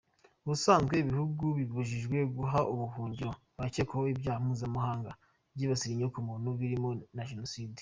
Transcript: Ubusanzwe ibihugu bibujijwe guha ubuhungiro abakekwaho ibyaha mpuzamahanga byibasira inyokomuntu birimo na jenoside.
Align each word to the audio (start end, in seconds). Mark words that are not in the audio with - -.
Ubusanzwe 0.43 0.95
ibihugu 1.03 1.45
bibujijwe 1.57 2.17
guha 2.35 2.59
ubuhungiro 2.73 3.31
abakekwaho 3.57 4.05
ibyaha 4.13 4.39
mpuzamahanga 4.45 5.11
byibasira 5.53 5.91
inyokomuntu 5.93 6.47
birimo 6.59 6.89
na 7.15 7.23
jenoside. 7.29 7.79